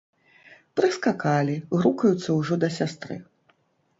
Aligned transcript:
Прыскакалі, 0.79 1.55
грукаюцца 1.77 2.29
ўжо 2.39 2.53
да 2.63 2.69
сястры. 2.79 3.15